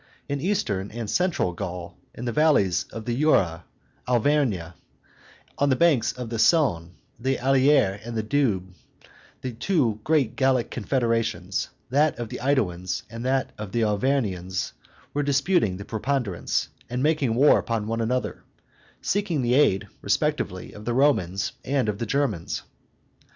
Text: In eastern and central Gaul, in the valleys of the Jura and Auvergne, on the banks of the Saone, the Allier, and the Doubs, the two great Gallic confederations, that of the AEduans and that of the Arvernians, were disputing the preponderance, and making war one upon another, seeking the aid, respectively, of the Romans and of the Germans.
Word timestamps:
In 0.27 0.41
eastern 0.41 0.89
and 0.89 1.07
central 1.07 1.53
Gaul, 1.53 1.95
in 2.15 2.25
the 2.25 2.31
valleys 2.31 2.85
of 2.85 3.05
the 3.05 3.15
Jura 3.15 3.65
and 4.07 4.15
Auvergne, 4.17 4.73
on 5.59 5.69
the 5.69 5.75
banks 5.75 6.11
of 6.11 6.31
the 6.31 6.39
Saone, 6.39 6.93
the 7.19 7.37
Allier, 7.37 8.01
and 8.03 8.17
the 8.17 8.23
Doubs, 8.23 8.75
the 9.41 9.51
two 9.51 9.99
great 10.03 10.35
Gallic 10.35 10.71
confederations, 10.71 11.69
that 11.91 12.17
of 12.17 12.29
the 12.29 12.39
AEduans 12.39 13.03
and 13.11 13.23
that 13.25 13.51
of 13.59 13.73
the 13.73 13.83
Arvernians, 13.83 14.73
were 15.13 15.21
disputing 15.21 15.77
the 15.77 15.85
preponderance, 15.85 16.69
and 16.89 17.03
making 17.03 17.35
war 17.35 17.63
one 17.67 17.83
upon 17.83 18.01
another, 18.01 18.41
seeking 19.03 19.43
the 19.43 19.53
aid, 19.53 19.87
respectively, 20.01 20.73
of 20.73 20.83
the 20.85 20.95
Romans 20.95 21.51
and 21.63 21.87
of 21.87 21.99
the 21.99 22.07
Germans. 22.07 22.63